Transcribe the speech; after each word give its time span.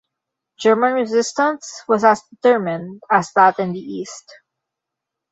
German 0.59 0.93
resistance 0.93 1.83
was 1.87 2.03
as 2.03 2.23
determined 2.31 3.03
as 3.11 3.31
that 3.33 3.59
in 3.59 3.71
the 3.71 3.79
east. 3.79 4.33